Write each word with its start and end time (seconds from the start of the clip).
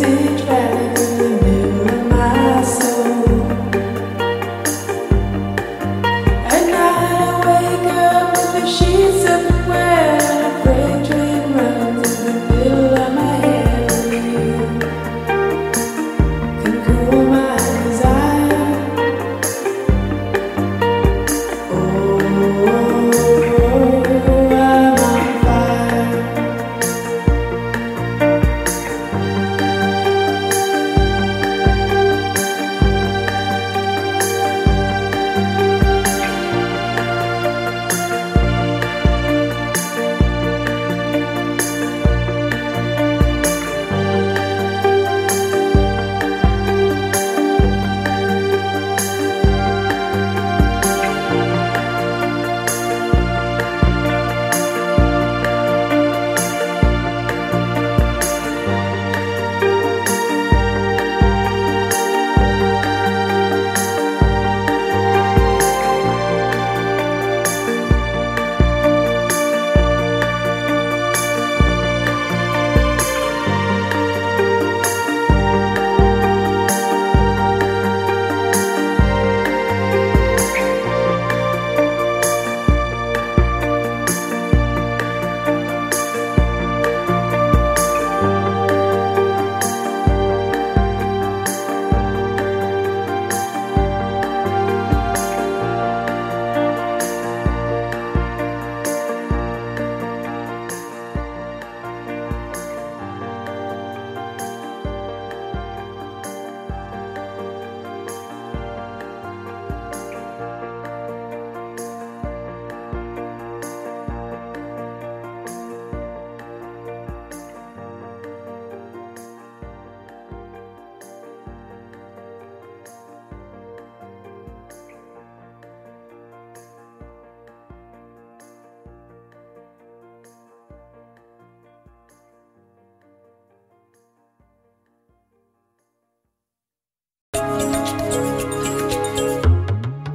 see 0.00 0.29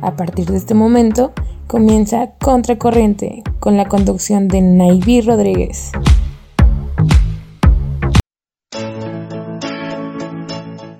A 0.05 0.15
partir 0.15 0.45
de 0.45 0.57
este 0.57 0.75
momento 0.75 1.33
comienza 1.65 2.33
Contracorriente 2.39 3.41
con 3.59 3.75
la 3.75 3.87
conducción 3.87 4.47
de 4.47 4.61
Naiví 4.61 5.21
Rodríguez. 5.21 5.91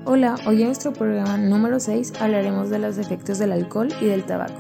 Hola, 0.06 0.38
hoy 0.48 0.62
en 0.62 0.66
nuestro 0.66 0.92
programa 0.92 1.38
número 1.38 1.80
6 1.80 2.13
hablaremos 2.19 2.72
de 2.72 2.80
los 2.80 2.98
efectos 2.98 3.38
del 3.38 3.52
alcohol 3.52 3.90
y 4.02 4.06
del 4.06 4.24
tabaco. 4.24 4.60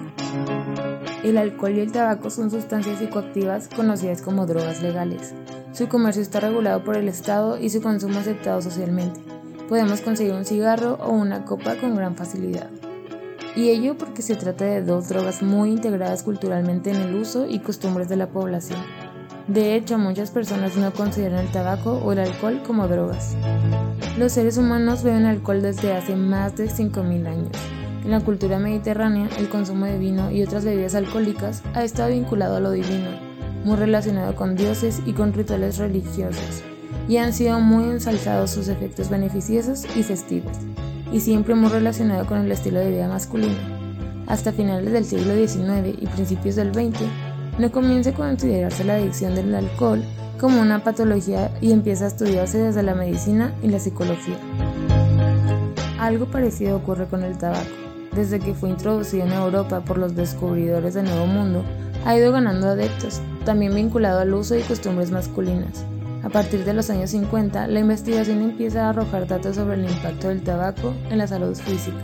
El 1.23 1.39
alcohol 1.39 1.75
y 1.75 1.79
el 1.79 1.91
tabaco 1.91 2.29
son 2.29 2.51
sustancias 2.51 2.99
psicoactivas 2.99 3.67
conocidas 3.69 4.21
como 4.21 4.45
drogas 4.45 4.83
legales. 4.83 5.33
Su 5.71 5.87
comercio 5.87 6.21
está 6.21 6.39
regulado 6.39 6.83
por 6.83 6.97
el 6.97 7.07
Estado 7.07 7.57
y 7.57 7.71
su 7.71 7.81
consumo 7.81 8.19
aceptado 8.19 8.61
socialmente. 8.61 9.19
Podemos 9.67 10.01
conseguir 10.01 10.33
un 10.33 10.45
cigarro 10.45 10.99
o 11.01 11.13
una 11.13 11.45
copa 11.45 11.77
con 11.77 11.95
gran 11.95 12.15
facilidad. 12.15 12.69
Y 13.55 13.69
ello 13.69 13.97
porque 13.97 14.21
se 14.21 14.35
trata 14.35 14.65
de 14.65 14.81
dos 14.81 15.07
drogas 15.07 15.41
muy 15.41 15.71
integradas 15.71 16.23
culturalmente 16.23 16.91
en 16.91 16.97
el 16.97 17.15
uso 17.15 17.47
y 17.47 17.59
costumbres 17.59 18.09
de 18.09 18.17
la 18.17 18.27
población. 18.27 18.79
De 19.47 19.75
hecho, 19.75 19.97
muchas 19.97 20.31
personas 20.31 20.75
no 20.75 20.91
consideran 20.91 21.45
el 21.45 21.51
tabaco 21.51 21.93
o 21.93 22.11
el 22.11 22.19
alcohol 22.19 22.61
como 22.65 22.87
drogas. 22.87 23.35
Los 24.17 24.33
seres 24.33 24.57
humanos 24.57 25.03
beben 25.03 25.25
alcohol 25.25 25.61
desde 25.61 25.93
hace 25.93 26.15
más 26.15 26.55
de 26.55 26.67
5.000 26.67 27.27
años. 27.27 27.51
En 28.03 28.11
la 28.11 28.21
cultura 28.21 28.59
mediterránea, 28.59 29.29
el 29.37 29.49
consumo 29.49 29.85
de 29.85 29.97
vino 29.97 30.31
y 30.31 30.43
otras 30.43 30.65
bebidas 30.65 30.95
alcohólicas 30.95 31.63
ha 31.73 31.83
estado 31.83 32.09
vinculado 32.09 32.57
a 32.57 32.59
lo 32.59 32.71
divino, 32.71 33.09
muy 33.63 33.77
relacionado 33.77 34.35
con 34.35 34.55
dioses 34.55 35.01
y 35.05 35.13
con 35.13 35.33
rituales 35.33 35.77
religiosos, 35.77 36.63
y 37.07 37.17
han 37.17 37.33
sido 37.33 37.59
muy 37.59 37.85
ensalzados 37.85 38.51
sus 38.51 38.67
efectos 38.67 39.09
beneficiosos 39.09 39.85
y 39.95 40.03
festivos, 40.03 40.55
y 41.11 41.19
siempre 41.19 41.55
muy 41.55 41.69
relacionado 41.69 42.25
con 42.25 42.39
el 42.39 42.51
estilo 42.51 42.79
de 42.79 42.91
vida 42.91 43.07
masculino. 43.07 43.57
Hasta 44.27 44.51
finales 44.51 44.91
del 44.91 45.05
siglo 45.05 45.35
XIX 45.35 45.97
y 46.01 46.07
principios 46.07 46.55
del 46.55 46.73
XX, 46.73 47.01
no 47.59 47.71
comienza 47.71 48.09
a 48.09 48.13
considerarse 48.13 48.83
la 48.83 48.95
adicción 48.95 49.35
del 49.35 49.53
alcohol 49.53 50.03
como 50.39 50.61
una 50.61 50.83
patología 50.83 51.51
y 51.61 51.71
empieza 51.71 52.05
a 52.05 52.09
estudiarse 52.09 52.57
desde 52.57 52.83
la 52.83 52.95
medicina 52.95 53.53
y 53.61 53.67
la 53.67 53.79
psicología. 53.79 54.37
Algo 55.99 56.25
parecido 56.25 56.77
ocurre 56.77 57.05
con 57.05 57.23
el 57.23 57.37
tabaco. 57.37 57.65
Desde 58.13 58.39
que 58.39 58.53
fue 58.53 58.69
introducido 58.69 59.25
en 59.25 59.33
Europa 59.33 59.81
por 59.81 59.97
los 59.97 60.15
descubridores 60.15 60.93
del 60.93 61.05
Nuevo 61.05 61.27
Mundo, 61.27 61.63
ha 62.05 62.17
ido 62.17 62.31
ganando 62.31 62.67
adeptos, 62.67 63.21
también 63.45 63.73
vinculado 63.73 64.19
al 64.19 64.33
uso 64.33 64.55
y 64.55 64.61
costumbres 64.61 65.11
masculinas. 65.11 65.85
A 66.25 66.29
partir 66.29 66.65
de 66.65 66.73
los 66.73 66.89
años 66.89 67.11
50, 67.11 67.67
la 67.67 67.79
investigación 67.79 68.41
empieza 68.41 68.87
a 68.87 68.89
arrojar 68.89 69.27
datos 69.27 69.57
sobre 69.57 69.75
el 69.75 69.87
impacto 69.87 70.29
del 70.29 70.41
tabaco 70.41 70.91
en 71.11 71.19
la 71.19 71.27
salud 71.27 71.55
física, 71.55 72.01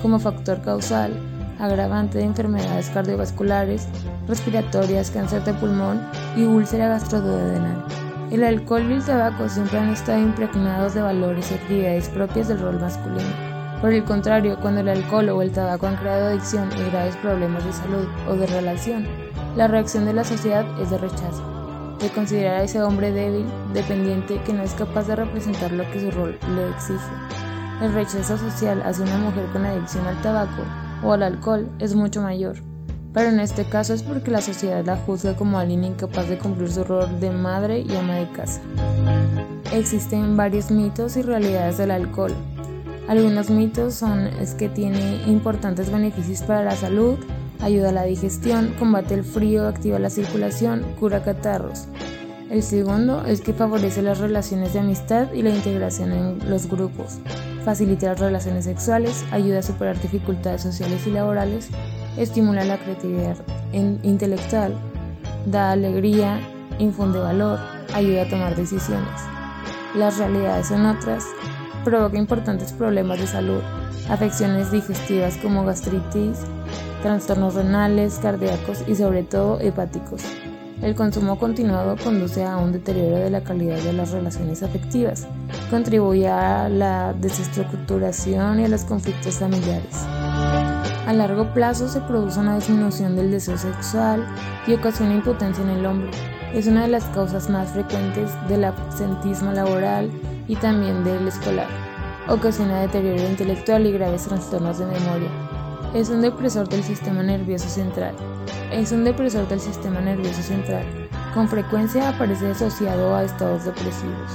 como 0.00 0.20
factor 0.20 0.62
causal, 0.62 1.12
agravante 1.58 2.18
de 2.18 2.24
enfermedades 2.24 2.90
cardiovasculares, 2.90 3.88
respiratorias, 4.28 5.10
cáncer 5.10 5.42
de 5.42 5.52
pulmón 5.54 6.00
y 6.36 6.44
úlcera 6.44 6.86
gastroduodenal. 6.86 7.84
El 8.30 8.44
alcohol 8.44 8.88
y 8.88 8.94
el 8.94 9.04
tabaco 9.04 9.48
siempre 9.48 9.80
han 9.80 9.90
estado 9.90 10.20
impregnados 10.20 10.94
de 10.94 11.02
valores 11.02 11.50
y 11.50 11.54
actividades 11.54 12.08
propias 12.08 12.46
del 12.46 12.60
rol 12.60 12.78
masculino. 12.80 13.34
Por 13.80 13.92
el 13.92 14.04
contrario, 14.04 14.58
cuando 14.60 14.82
el 14.82 14.90
alcohol 14.90 15.28
o 15.30 15.42
el 15.42 15.50
tabaco 15.50 15.88
han 15.88 15.96
creado 15.96 16.28
adicción 16.28 16.70
y 16.78 16.88
graves 16.90 17.16
problemas 17.16 17.64
de 17.64 17.72
salud 17.72 18.06
o 18.28 18.36
de 18.36 18.46
relación, 18.46 19.08
la 19.56 19.66
reacción 19.66 20.04
de 20.04 20.12
la 20.12 20.22
sociedad 20.22 20.64
es 20.80 20.90
de 20.90 20.98
rechazo, 20.98 21.55
de 22.00 22.10
considerar 22.10 22.60
a 22.60 22.62
ese 22.64 22.82
hombre 22.82 23.12
débil, 23.12 23.46
dependiente, 23.72 24.40
que 24.44 24.52
no 24.52 24.62
es 24.62 24.74
capaz 24.74 25.06
de 25.06 25.16
representar 25.16 25.72
lo 25.72 25.90
que 25.90 26.00
su 26.00 26.10
rol 26.10 26.38
le 26.54 26.70
exige. 26.70 27.04
El 27.82 27.92
rechazo 27.92 28.38
social 28.38 28.82
hacia 28.84 29.04
una 29.04 29.18
mujer 29.18 29.46
con 29.52 29.64
adicción 29.64 30.06
al 30.06 30.20
tabaco 30.22 30.62
o 31.02 31.12
al 31.12 31.22
alcohol 31.22 31.68
es 31.78 31.94
mucho 31.94 32.22
mayor, 32.22 32.56
pero 33.12 33.28
en 33.28 33.40
este 33.40 33.64
caso 33.64 33.94
es 33.94 34.02
porque 34.02 34.30
la 34.30 34.42
sociedad 34.42 34.84
la 34.84 34.96
juzga 34.96 35.36
como 35.36 35.58
alguien 35.58 35.84
incapaz 35.84 36.28
de 36.28 36.38
cumplir 36.38 36.70
su 36.70 36.84
rol 36.84 37.20
de 37.20 37.30
madre 37.30 37.80
y 37.80 37.96
ama 37.96 38.16
de 38.16 38.30
casa. 38.30 38.60
Existen 39.72 40.36
varios 40.36 40.70
mitos 40.70 41.16
y 41.16 41.22
realidades 41.22 41.78
del 41.78 41.90
alcohol. 41.90 42.32
Algunos 43.08 43.50
mitos 43.50 43.94
son 43.94 44.26
es 44.26 44.54
que 44.54 44.68
tiene 44.68 45.22
importantes 45.26 45.90
beneficios 45.90 46.42
para 46.42 46.64
la 46.64 46.76
salud, 46.76 47.18
ayuda 47.60 47.90
a 47.90 47.92
la 47.92 48.04
digestión, 48.04 48.74
combate 48.78 49.14
el 49.14 49.24
frío, 49.24 49.68
activa 49.68 49.98
la 49.98 50.10
circulación, 50.10 50.84
cura 50.98 51.22
catarros. 51.22 51.86
El 52.50 52.62
segundo 52.62 53.24
es 53.26 53.40
que 53.40 53.52
favorece 53.52 54.02
las 54.02 54.18
relaciones 54.18 54.72
de 54.72 54.80
amistad 54.80 55.32
y 55.32 55.42
la 55.42 55.50
integración 55.50 56.12
en 56.12 56.50
los 56.50 56.68
grupos 56.68 57.18
facilita 57.66 58.06
las 58.06 58.20
relaciones 58.20 58.64
sexuales, 58.64 59.24
ayuda 59.32 59.58
a 59.58 59.62
superar 59.62 60.00
dificultades 60.00 60.62
sociales 60.62 61.04
y 61.04 61.10
laborales, 61.10 61.68
estimula 62.16 62.64
la 62.64 62.78
creatividad 62.78 63.36
intelectual, 63.72 64.72
da 65.46 65.72
alegría, 65.72 66.38
infunde 66.78 67.18
valor, 67.18 67.58
ayuda 67.92 68.22
a 68.22 68.28
tomar 68.28 68.54
decisiones. 68.54 69.20
Las 69.96 70.18
realidades 70.18 70.68
son 70.68 70.86
otras, 70.86 71.24
provoca 71.84 72.16
importantes 72.16 72.72
problemas 72.72 73.18
de 73.18 73.26
salud, 73.26 73.60
afecciones 74.08 74.70
digestivas 74.70 75.36
como 75.38 75.64
gastritis, 75.64 76.38
trastornos 77.06 77.54
renales, 77.54 78.18
cardíacos 78.20 78.82
y 78.88 78.96
sobre 78.96 79.22
todo 79.22 79.60
hepáticos. 79.60 80.22
El 80.82 80.94
consumo 80.94 81.38
continuado 81.38 81.96
conduce 82.02 82.44
a 82.44 82.58
un 82.58 82.72
deterioro 82.72 83.16
de 83.16 83.30
la 83.30 83.42
calidad 83.42 83.78
de 83.78 83.92
las 83.92 84.10
relaciones 84.10 84.62
afectivas, 84.62 85.26
contribuye 85.70 86.28
a 86.28 86.68
la 86.68 87.14
desestructuración 87.14 88.60
y 88.60 88.64
a 88.64 88.68
los 88.68 88.84
conflictos 88.84 89.36
familiares. 89.36 90.04
A 91.06 91.12
largo 91.12 91.54
plazo 91.54 91.88
se 91.88 92.00
produce 92.00 92.40
una 92.40 92.56
disminución 92.56 93.14
del 93.14 93.30
deseo 93.30 93.56
sexual 93.56 94.26
y 94.66 94.74
ocasiona 94.74 95.14
impotencia 95.14 95.62
en 95.62 95.70
el 95.70 95.86
hombre. 95.86 96.10
Es 96.52 96.66
una 96.66 96.82
de 96.82 96.88
las 96.88 97.04
causas 97.06 97.48
más 97.48 97.70
frecuentes 97.70 98.30
del 98.48 98.64
absentismo 98.64 99.52
laboral 99.52 100.10
y 100.48 100.56
también 100.56 101.04
del 101.04 101.28
escolar. 101.28 101.68
Ocasiona 102.28 102.80
deterioro 102.80 103.28
intelectual 103.28 103.86
y 103.86 103.92
graves 103.92 104.24
trastornos 104.24 104.78
de 104.78 104.86
memoria. 104.86 105.45
Es 105.96 106.10
un 106.10 106.20
depresor 106.20 106.68
del 106.68 106.84
sistema 106.84 107.22
nervioso 107.22 107.68
central 107.68 108.14
es 108.72 108.92
un 108.92 109.04
depresor 109.04 109.46
del 109.48 109.60
sistema 109.60 110.00
nervioso 110.00 110.42
central. 110.42 110.84
Con 111.32 111.48
frecuencia 111.48 112.08
aparece 112.08 112.50
asociado 112.50 113.14
a 113.14 113.24
estados 113.24 113.64
depresivos. 113.64 114.30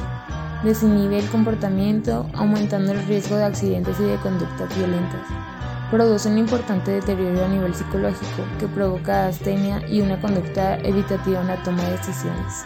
Desinhibe 0.63 1.19
el 1.19 1.29
comportamiento, 1.29 2.25
aumentando 2.33 2.91
el 2.91 3.05
riesgo 3.05 3.35
de 3.35 3.43
accidentes 3.43 3.99
y 3.99 4.03
de 4.03 4.15
conductas 4.17 4.75
violentas. 4.75 5.21
Produce 5.89 6.29
un 6.29 6.37
importante 6.37 6.91
deterioro 6.91 7.43
a 7.43 7.49
nivel 7.49 7.75
psicológico 7.75 8.43
que 8.59 8.67
provoca 8.67 9.27
astenia 9.27 9.85
y 9.89 9.99
una 10.01 10.19
conducta 10.21 10.77
evitativa 10.77 11.41
en 11.41 11.47
la 11.47 11.61
toma 11.63 11.83
de 11.83 11.91
decisiones. 11.91 12.63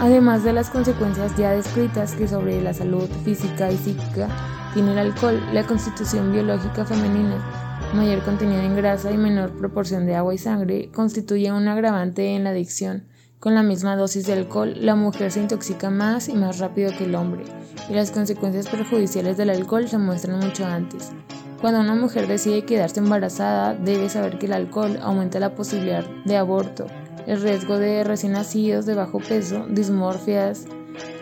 Además 0.00 0.44
de 0.44 0.54
las 0.54 0.70
consecuencias 0.70 1.36
ya 1.36 1.50
descritas 1.50 2.14
que 2.14 2.26
sobre 2.26 2.62
la 2.62 2.72
salud 2.72 3.08
física 3.24 3.70
y 3.70 3.76
psíquica 3.76 4.28
tiene 4.72 4.92
el 4.92 4.98
alcohol, 4.98 5.40
la 5.52 5.64
constitución 5.64 6.32
biológica 6.32 6.84
femenina 6.84 7.63
mayor 7.94 8.24
contenido 8.24 8.60
en 8.60 8.76
grasa 8.76 9.12
y 9.12 9.16
menor 9.16 9.52
proporción 9.52 10.04
de 10.04 10.16
agua 10.16 10.34
y 10.34 10.38
sangre 10.38 10.90
constituye 10.92 11.52
un 11.52 11.68
agravante 11.68 12.34
en 12.34 12.44
la 12.44 12.50
adicción. 12.50 13.04
Con 13.38 13.54
la 13.54 13.62
misma 13.62 13.96
dosis 13.96 14.26
de 14.26 14.32
alcohol, 14.32 14.74
la 14.80 14.96
mujer 14.96 15.30
se 15.30 15.40
intoxica 15.40 15.90
más 15.90 16.28
y 16.28 16.34
más 16.34 16.58
rápido 16.58 16.90
que 16.96 17.04
el 17.04 17.14
hombre, 17.14 17.44
y 17.88 17.94
las 17.94 18.10
consecuencias 18.10 18.68
perjudiciales 18.68 19.36
del 19.36 19.50
alcohol 19.50 19.88
se 19.88 19.98
muestran 19.98 20.40
mucho 20.40 20.66
antes. 20.66 21.12
Cuando 21.60 21.80
una 21.80 21.94
mujer 21.94 22.26
decide 22.26 22.64
quedarse 22.64 23.00
embarazada, 23.00 23.74
debe 23.74 24.08
saber 24.08 24.38
que 24.38 24.46
el 24.46 24.54
alcohol 24.54 24.98
aumenta 25.00 25.38
la 25.38 25.54
posibilidad 25.54 26.04
de 26.24 26.36
aborto, 26.36 26.86
el 27.26 27.40
riesgo 27.40 27.78
de 27.78 28.02
recién 28.02 28.32
nacidos 28.32 28.86
de 28.86 28.94
bajo 28.94 29.20
peso, 29.20 29.66
dismorfias, 29.68 30.66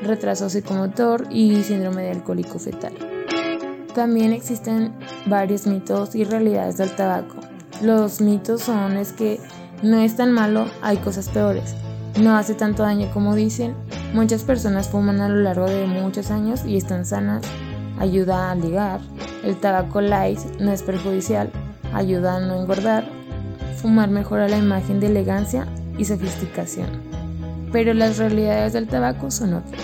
retraso 0.02 0.48
psicomotor 0.48 1.26
y 1.30 1.62
síndrome 1.62 2.02
de 2.02 2.10
alcohólico 2.12 2.58
fetal. 2.58 3.11
También 3.94 4.32
existen 4.32 4.94
varios 5.26 5.66
mitos 5.66 6.14
y 6.14 6.24
realidades 6.24 6.78
del 6.78 6.96
tabaco. 6.96 7.36
Los 7.82 8.22
mitos 8.22 8.62
son 8.62 8.96
es 8.96 9.12
que 9.12 9.38
no 9.82 9.98
es 9.98 10.16
tan 10.16 10.32
malo, 10.32 10.66
hay 10.80 10.96
cosas 10.96 11.28
peores. 11.28 11.74
No 12.18 12.36
hace 12.36 12.54
tanto 12.54 12.84
daño 12.84 13.10
como 13.12 13.34
dicen. 13.34 13.74
Muchas 14.14 14.44
personas 14.44 14.88
fuman 14.88 15.20
a 15.20 15.28
lo 15.28 15.36
largo 15.36 15.66
de 15.66 15.86
muchos 15.86 16.30
años 16.30 16.64
y 16.64 16.78
están 16.78 17.04
sanas. 17.04 17.42
Ayuda 17.98 18.50
a 18.50 18.54
ligar. 18.54 19.00
El 19.44 19.56
tabaco 19.56 20.00
light 20.00 20.38
no 20.58 20.72
es 20.72 20.82
perjudicial. 20.82 21.50
Ayuda 21.92 22.36
a 22.36 22.40
no 22.40 22.60
engordar. 22.60 23.04
Fumar 23.76 24.08
mejora 24.08 24.48
la 24.48 24.58
imagen 24.58 25.00
de 25.00 25.08
elegancia 25.08 25.66
y 25.98 26.04
sofisticación. 26.06 26.88
Pero 27.72 27.92
las 27.92 28.16
realidades 28.16 28.72
del 28.72 28.88
tabaco 28.88 29.30
son 29.30 29.54
otras. 29.54 29.82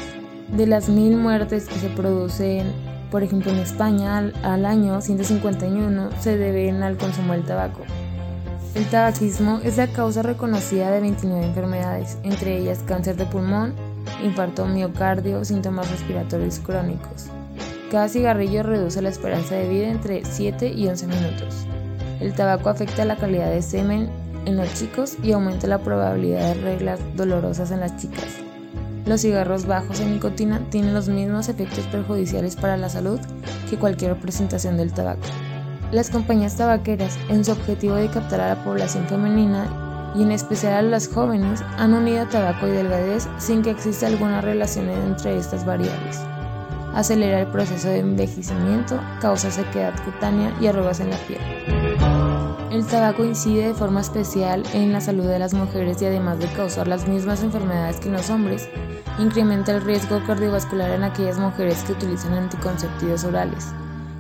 De 0.56 0.66
las 0.66 0.88
mil 0.88 1.16
muertes 1.16 1.66
que 1.66 1.78
se 1.78 1.88
producen 1.88 2.72
por 3.10 3.22
ejemplo, 3.22 3.50
en 3.50 3.58
España 3.58 4.18
al, 4.18 4.64
año 4.66 5.00
151 5.00 6.10
se 6.20 6.36
deben 6.36 6.82
al 6.82 6.96
consumo 6.96 7.32
del 7.32 7.44
tabaco. 7.44 7.82
El 8.74 8.84
tabaquismo 8.86 9.60
es 9.64 9.78
la 9.78 9.86
causa 9.88 10.22
reconocida 10.22 10.90
de 10.90 11.00
29 11.00 11.46
enfermedades, 11.46 12.18
entre 12.22 12.58
ellas 12.58 12.84
cáncer 12.86 13.16
de 13.16 13.26
pulmón, 13.26 13.74
infarto 14.22 14.66
miocardio, 14.66 15.44
síntomas 15.44 15.90
respiratorios 15.90 16.58
crónicos. 16.58 17.26
Cada 17.90 18.08
cigarrillo 18.08 18.62
reduce 18.62 19.00
la 19.00 19.08
esperanza 19.08 19.54
de 19.54 19.68
vida 19.68 19.88
entre 19.88 20.24
7 20.24 20.68
y 20.68 20.86
11 20.86 21.06
minutos. 21.06 21.66
El 22.20 22.34
tabaco 22.34 22.68
afecta 22.68 23.04
la 23.04 23.16
calidad 23.16 23.50
de 23.50 23.62
semen 23.62 24.10
en 24.44 24.56
los 24.56 24.72
chicos 24.74 25.16
y 25.22 25.32
aumenta 25.32 25.66
la 25.66 25.78
probabilidad 25.78 26.54
de 26.54 26.60
reglas 26.62 27.00
dolorosas 27.16 27.70
en 27.70 27.80
las 27.80 27.96
chicas. 27.96 28.47
Los 29.08 29.22
cigarros 29.22 29.64
bajos 29.64 30.00
en 30.00 30.12
nicotina 30.12 30.60
tienen 30.68 30.92
los 30.92 31.08
mismos 31.08 31.48
efectos 31.48 31.86
perjudiciales 31.86 32.56
para 32.56 32.76
la 32.76 32.90
salud 32.90 33.18
que 33.70 33.78
cualquier 33.78 34.14
presentación 34.16 34.76
del 34.76 34.92
tabaco. 34.92 35.22
Las 35.92 36.10
compañías 36.10 36.56
tabaqueras, 36.56 37.18
en 37.30 37.42
su 37.42 37.52
objetivo 37.52 37.94
de 37.94 38.10
captar 38.10 38.42
a 38.42 38.54
la 38.54 38.64
población 38.64 39.06
femenina 39.08 40.12
y 40.14 40.24
en 40.24 40.30
especial 40.30 40.74
a 40.74 40.82
las 40.82 41.08
jóvenes, 41.08 41.62
han 41.78 41.94
unido 41.94 42.26
tabaco 42.26 42.68
y 42.68 42.72
delgadez 42.72 43.26
sin 43.38 43.62
que 43.62 43.70
exista 43.70 44.08
alguna 44.08 44.42
relación 44.42 44.90
entre 44.90 45.38
estas 45.38 45.64
variables. 45.64 46.20
Acelera 46.94 47.40
el 47.40 47.46
proceso 47.46 47.88
de 47.88 48.00
envejecimiento, 48.00 49.00
causa 49.22 49.50
sequedad 49.50 49.94
cutánea 50.04 50.52
y 50.60 50.66
arrugas 50.66 51.00
en 51.00 51.08
la 51.08 51.16
piel. 51.26 52.17
El 52.78 52.86
tabaco 52.86 53.24
incide 53.24 53.66
de 53.66 53.74
forma 53.74 54.00
especial 54.00 54.62
en 54.72 54.92
la 54.92 55.00
salud 55.00 55.26
de 55.26 55.40
las 55.40 55.52
mujeres 55.52 56.00
y 56.00 56.06
además 56.06 56.38
de 56.38 56.46
causar 56.46 56.86
las 56.86 57.08
mismas 57.08 57.42
enfermedades 57.42 57.96
que 57.96 58.06
en 58.06 58.14
los 58.14 58.30
hombres, 58.30 58.68
incrementa 59.18 59.72
el 59.72 59.82
riesgo 59.82 60.22
cardiovascular 60.24 60.92
en 60.92 61.02
aquellas 61.02 61.40
mujeres 61.40 61.82
que 61.82 61.94
utilizan 61.94 62.34
anticonceptivos 62.34 63.24
orales. 63.24 63.66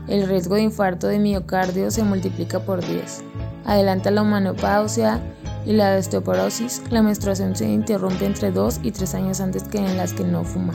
El 0.08 0.26
riesgo 0.26 0.56
de 0.56 0.62
infarto 0.62 1.06
de 1.06 1.20
miocardio 1.20 1.92
se 1.92 2.02
multiplica 2.02 2.58
por 2.58 2.84
10. 2.84 3.22
Adelanta 3.64 4.10
la 4.10 4.24
menopausia 4.24 5.20
y 5.64 5.74
la 5.74 5.96
osteoporosis. 5.96 6.82
La 6.90 7.00
menstruación 7.00 7.54
se 7.54 7.68
interrumpe 7.68 8.26
entre 8.26 8.50
2 8.50 8.80
y 8.82 8.90
3 8.90 9.14
años 9.14 9.40
antes 9.40 9.62
que 9.62 9.78
en 9.78 9.96
las 9.96 10.14
que 10.14 10.24
no 10.24 10.42
fuman. 10.42 10.74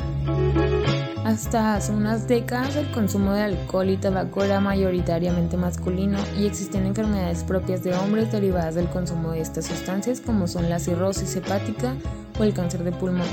Hasta 1.26 1.76
hace 1.76 1.94
unas 1.94 2.28
décadas 2.28 2.76
el 2.76 2.92
consumo 2.92 3.32
de 3.32 3.44
alcohol 3.44 3.90
y 3.90 3.96
tabaco 3.96 4.44
era 4.44 4.60
mayoritariamente 4.60 5.56
masculino 5.56 6.20
y 6.38 6.46
existen 6.46 6.86
enfermedades 6.86 7.46
propias 7.46 7.82
de 7.82 7.96
hombres 7.96 8.30
derivadas 8.30 8.76
del 8.76 8.90
consumo 8.90 9.32
de 9.32 9.40
estas 9.40 9.66
sustancias 9.66 10.20
como 10.20 10.48
son 10.48 10.70
la 10.70 10.80
cirrosis 10.80 11.34
hepática 11.38 11.96
o 12.38 12.44
el 12.44 12.54
cáncer 12.54 12.84
de 12.84 12.92
pulmón. 12.92 13.28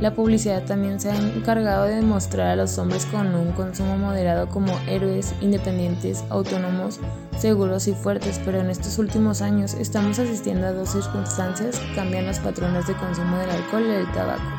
La 0.00 0.14
publicidad 0.14 0.64
también 0.64 0.98
se 0.98 1.10
ha 1.10 1.16
encargado 1.16 1.84
de 1.84 2.02
mostrar 2.02 2.48
a 2.48 2.56
los 2.56 2.76
hombres 2.76 3.06
con 3.06 3.32
un 3.32 3.52
consumo 3.52 3.96
moderado 3.96 4.48
como 4.48 4.76
héroes, 4.88 5.32
independientes, 5.40 6.24
autónomos, 6.30 6.98
seguros 7.38 7.86
y 7.86 7.94
fuertes, 7.94 8.40
pero 8.44 8.58
en 8.58 8.70
estos 8.70 8.98
últimos 8.98 9.42
años 9.42 9.74
estamos 9.74 10.18
asistiendo 10.18 10.66
a 10.66 10.72
dos 10.72 10.90
circunstancias 10.90 11.78
que 11.78 11.94
cambian 11.94 12.26
los 12.26 12.40
patrones 12.40 12.88
de 12.88 12.94
consumo 12.94 13.38
del 13.38 13.50
alcohol 13.50 13.84
y 13.86 13.90
del 13.90 14.12
tabaco. 14.12 14.57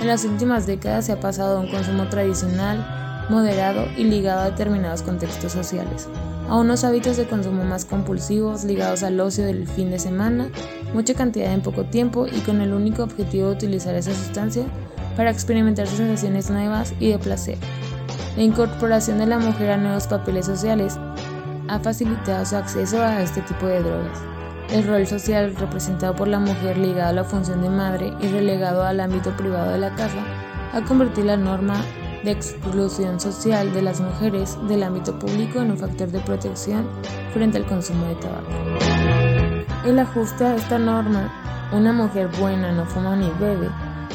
En 0.00 0.06
las 0.06 0.24
últimas 0.24 0.66
décadas 0.66 1.06
se 1.06 1.12
ha 1.12 1.20
pasado 1.20 1.58
a 1.58 1.60
un 1.60 1.70
consumo 1.70 2.08
tradicional, 2.08 3.26
moderado 3.28 3.86
y 3.98 4.04
ligado 4.04 4.40
a 4.40 4.50
determinados 4.50 5.02
contextos 5.02 5.52
sociales, 5.52 6.08
a 6.48 6.56
unos 6.56 6.84
hábitos 6.84 7.18
de 7.18 7.26
consumo 7.26 7.64
más 7.64 7.84
compulsivos 7.84 8.64
ligados 8.64 9.02
al 9.02 9.20
ocio 9.20 9.44
del 9.44 9.68
fin 9.68 9.90
de 9.90 9.98
semana, 9.98 10.48
mucha 10.94 11.12
cantidad 11.12 11.52
en 11.52 11.60
poco 11.60 11.84
tiempo 11.84 12.26
y 12.26 12.40
con 12.40 12.62
el 12.62 12.72
único 12.72 13.02
objetivo 13.02 13.48
de 13.48 13.56
utilizar 13.56 13.94
esa 13.94 14.14
sustancia 14.14 14.64
para 15.16 15.30
experimentar 15.30 15.86
sensaciones 15.86 16.48
nuevas 16.50 16.94
y 16.98 17.10
de 17.10 17.18
placer. 17.18 17.58
La 18.38 18.42
incorporación 18.42 19.18
de 19.18 19.26
la 19.26 19.38
mujer 19.38 19.70
a 19.70 19.76
nuevos 19.76 20.06
papeles 20.06 20.46
sociales 20.46 20.98
ha 21.68 21.78
facilitado 21.78 22.46
su 22.46 22.56
acceso 22.56 23.02
a 23.02 23.20
este 23.22 23.42
tipo 23.42 23.66
de 23.66 23.82
drogas. 23.82 24.18
El 24.72 24.86
rol 24.86 25.04
social 25.04 25.56
representado 25.56 26.14
por 26.14 26.28
la 26.28 26.38
mujer 26.38 26.78
ligado 26.78 27.10
a 27.10 27.12
la 27.12 27.24
función 27.24 27.60
de 27.60 27.68
madre 27.68 28.12
y 28.20 28.28
relegado 28.28 28.84
al 28.84 29.00
ámbito 29.00 29.36
privado 29.36 29.72
de 29.72 29.78
la 29.78 29.92
casa 29.96 30.24
ha 30.72 30.80
convertido 30.82 31.26
la 31.26 31.36
norma 31.36 31.74
de 32.22 32.30
exclusión 32.30 33.18
social 33.18 33.72
de 33.72 33.82
las 33.82 34.00
mujeres 34.00 34.56
del 34.68 34.84
ámbito 34.84 35.18
público 35.18 35.60
en 35.60 35.72
un 35.72 35.78
factor 35.78 36.08
de 36.12 36.20
protección 36.20 36.86
frente 37.32 37.58
al 37.58 37.66
consumo 37.66 38.06
de 38.06 38.14
tabaco. 38.14 38.48
El 39.84 39.98
ajuste 39.98 40.44
a 40.44 40.54
esta 40.54 40.78
norma, 40.78 41.68
una 41.72 41.92
mujer 41.92 42.28
buena 42.38 42.70
no 42.70 42.86
fuma 42.86 43.16
ni 43.16 43.28
bebe, 43.40 43.68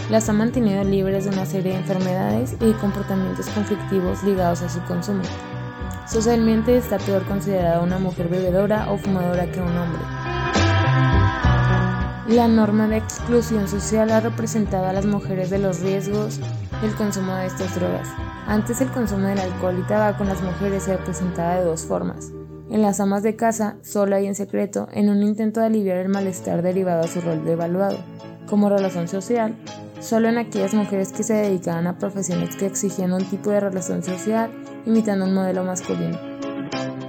las 0.10 0.30
ha 0.30 0.34
mantenido 0.34 0.86
libres 0.86 1.26
de 1.26 1.32
una 1.32 1.46
serie 1.46 1.74
de 1.74 1.80
enfermedades 1.80 2.56
y 2.62 2.72
comportamientos 2.74 3.48
conflictivos 3.50 4.24
ligados 4.24 4.62
a 4.62 4.70
su 4.70 4.80
consumo. 4.84 5.24
Socialmente 6.08 6.78
está 6.78 6.98
peor 7.00 7.24
considerada 7.26 7.82
una 7.82 7.98
mujer 7.98 8.30
bebedora 8.30 8.90
o 8.90 8.98
fumadora 8.98 9.52
que 9.52 9.60
un 9.60 9.76
hombre. 9.76 10.25
La 12.28 12.48
norma 12.48 12.88
de 12.88 12.98
exclusión 12.98 13.68
social 13.68 14.10
ha 14.10 14.20
representado 14.20 14.88
a 14.88 14.94
las 14.94 15.06
mujeres 15.06 15.52
de 15.52 15.60
los 15.60 15.82
riesgos 15.82 16.40
del 16.82 16.96
consumo 16.96 17.36
de 17.36 17.46
estas 17.46 17.76
drogas. 17.76 18.10
Antes 18.48 18.82
el 18.82 18.90
consumo 18.90 19.28
del 19.28 19.38
alcohol 19.38 19.78
y 19.80 19.88
tabaco 19.88 20.24
en 20.24 20.30
las 20.30 20.42
mujeres 20.42 20.84
se 20.84 20.98
representaba 20.98 21.58
de 21.58 21.66
dos 21.66 21.86
formas. 21.86 22.32
En 22.72 22.82
las 22.82 23.00
amas 23.00 23.22
de 23.22 23.36
casa, 23.36 23.78
sola 23.84 24.22
y 24.22 24.26
en 24.26 24.34
secreto, 24.34 24.88
en 24.92 25.10
un 25.10 25.22
intento 25.22 25.60
de 25.60 25.68
aliviar 25.68 25.98
el 25.98 26.10
malestar 26.10 26.64
derivado 26.64 27.04
a 27.04 27.08
su 27.08 27.22
rol 27.22 27.46
de 27.46 27.52
evaluado. 27.52 28.00
Como 28.50 28.70
relación 28.70 29.08
social, 29.08 29.56
solo 30.00 30.28
en 30.28 30.40
aquellas 30.40 30.74
mujeres 30.74 31.14
que 31.14 31.22
se 31.22 31.36
dedicaban 31.36 31.86
a 31.86 32.00
profesiones 32.00 32.56
que 32.56 32.66
exigían 32.66 33.14
un 33.14 33.24
tipo 33.24 33.52
de 33.52 33.60
relación 33.60 34.02
social 34.02 34.50
imitando 34.88 35.26
un 35.26 35.36
modelo 35.36 35.64
masculino. 35.64 36.35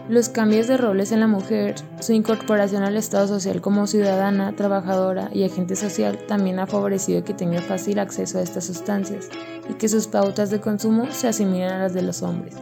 Los 0.08 0.28
cambios 0.28 0.68
de 0.68 0.76
roles 0.76 1.10
en 1.10 1.18
la 1.18 1.26
mujer, 1.26 1.74
su 1.98 2.12
incorporación 2.12 2.84
al 2.84 2.96
estado 2.96 3.26
social 3.26 3.60
como 3.60 3.88
ciudadana, 3.88 4.54
trabajadora 4.54 5.30
y 5.32 5.42
agente 5.42 5.74
social 5.74 6.16
también 6.28 6.60
ha 6.60 6.68
favorecido 6.68 7.24
que 7.24 7.34
tenga 7.34 7.60
fácil 7.60 7.98
acceso 7.98 8.38
a 8.38 8.42
estas 8.42 8.66
sustancias 8.66 9.28
y 9.68 9.74
que 9.74 9.88
sus 9.88 10.06
pautas 10.06 10.50
de 10.50 10.60
consumo 10.60 11.08
se 11.10 11.26
asimilen 11.26 11.70
a 11.70 11.78
las 11.78 11.92
de 11.92 12.02
los 12.02 12.22
hombres. 12.22 12.54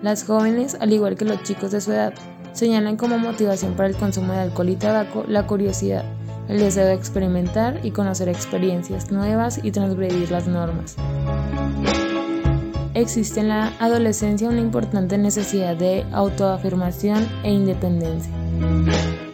Las 0.00 0.22
jóvenes, 0.22 0.76
al 0.78 0.92
igual 0.92 1.16
que 1.16 1.24
los 1.24 1.42
chicos 1.42 1.72
de 1.72 1.80
su 1.80 1.90
edad, 1.90 2.14
señalan 2.52 2.96
como 2.96 3.18
motivación 3.18 3.74
para 3.74 3.88
el 3.88 3.96
consumo 3.96 4.32
de 4.32 4.38
alcohol 4.38 4.68
y 4.68 4.76
tabaco 4.76 5.24
la 5.26 5.48
curiosidad, 5.48 6.04
el 6.48 6.60
deseo 6.60 6.86
de 6.86 6.94
experimentar 6.94 7.80
y 7.84 7.90
conocer 7.90 8.28
experiencias 8.28 9.10
nuevas 9.10 9.58
y 9.60 9.72
transgredir 9.72 10.30
las 10.30 10.46
normas 10.46 10.94
existe 12.94 13.40
en 13.40 13.48
la 13.48 13.72
adolescencia 13.78 14.48
una 14.48 14.60
importante 14.60 15.18
necesidad 15.18 15.76
de 15.76 16.04
autoafirmación 16.12 17.26
e 17.42 17.52
independencia. 17.52 18.32